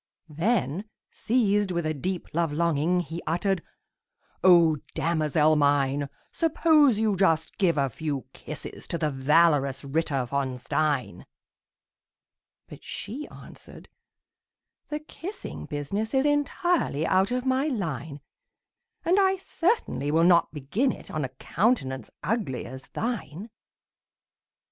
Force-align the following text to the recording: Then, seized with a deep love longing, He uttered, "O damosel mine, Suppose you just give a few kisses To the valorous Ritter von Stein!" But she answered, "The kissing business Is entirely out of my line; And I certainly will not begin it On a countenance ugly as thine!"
Then, 0.29 0.85
seized 1.11 1.69
with 1.69 1.85
a 1.85 1.93
deep 1.93 2.25
love 2.33 2.51
longing, 2.51 3.01
He 3.01 3.21
uttered, 3.27 3.61
"O 4.43 4.77
damosel 4.95 5.55
mine, 5.55 6.09
Suppose 6.31 6.97
you 6.97 7.15
just 7.15 7.55
give 7.59 7.77
a 7.77 7.87
few 7.87 8.25
kisses 8.33 8.87
To 8.87 8.97
the 8.97 9.11
valorous 9.11 9.83
Ritter 9.83 10.25
von 10.25 10.57
Stein!" 10.57 11.27
But 12.67 12.83
she 12.83 13.27
answered, 13.27 13.89
"The 14.89 15.01
kissing 15.01 15.67
business 15.67 16.15
Is 16.15 16.25
entirely 16.25 17.05
out 17.05 17.29
of 17.29 17.45
my 17.45 17.67
line; 17.67 18.21
And 19.05 19.19
I 19.19 19.35
certainly 19.35 20.09
will 20.09 20.23
not 20.23 20.51
begin 20.51 20.91
it 20.91 21.11
On 21.11 21.23
a 21.23 21.29
countenance 21.29 22.09
ugly 22.23 22.65
as 22.65 22.87
thine!" 22.93 23.51